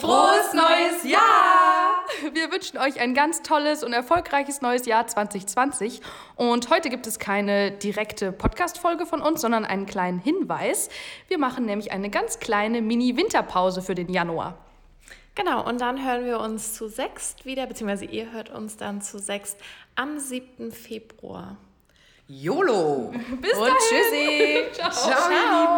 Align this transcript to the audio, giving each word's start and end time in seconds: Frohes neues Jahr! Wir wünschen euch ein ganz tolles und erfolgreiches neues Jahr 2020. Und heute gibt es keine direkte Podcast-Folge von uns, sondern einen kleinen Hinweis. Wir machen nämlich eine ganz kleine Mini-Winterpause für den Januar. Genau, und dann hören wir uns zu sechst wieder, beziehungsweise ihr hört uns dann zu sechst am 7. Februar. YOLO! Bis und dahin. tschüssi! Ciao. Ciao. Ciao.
Frohes 0.00 0.52
neues 0.52 1.02
Jahr! 1.10 2.04
Wir 2.32 2.52
wünschen 2.52 2.78
euch 2.78 3.00
ein 3.00 3.14
ganz 3.14 3.42
tolles 3.42 3.82
und 3.82 3.92
erfolgreiches 3.92 4.60
neues 4.60 4.86
Jahr 4.86 5.06
2020. 5.08 6.00
Und 6.36 6.70
heute 6.70 6.88
gibt 6.88 7.08
es 7.08 7.18
keine 7.18 7.72
direkte 7.72 8.30
Podcast-Folge 8.30 9.06
von 9.06 9.20
uns, 9.20 9.40
sondern 9.40 9.64
einen 9.64 9.86
kleinen 9.86 10.20
Hinweis. 10.20 10.88
Wir 11.26 11.38
machen 11.38 11.66
nämlich 11.66 11.90
eine 11.90 12.10
ganz 12.10 12.38
kleine 12.38 12.80
Mini-Winterpause 12.80 13.82
für 13.82 13.96
den 13.96 14.08
Januar. 14.08 14.56
Genau, 15.34 15.66
und 15.66 15.80
dann 15.80 16.04
hören 16.06 16.24
wir 16.24 16.38
uns 16.38 16.74
zu 16.74 16.88
sechst 16.88 17.44
wieder, 17.44 17.66
beziehungsweise 17.66 18.04
ihr 18.04 18.30
hört 18.30 18.50
uns 18.50 18.76
dann 18.76 19.02
zu 19.02 19.18
sechst 19.18 19.58
am 19.96 20.20
7. 20.20 20.70
Februar. 20.70 21.56
YOLO! 22.28 23.12
Bis 23.40 23.54
und 23.54 23.66
dahin. 23.66 23.76
tschüssi! 23.80 24.64
Ciao. 24.74 24.90
Ciao. 24.90 25.12
Ciao. 25.12 25.77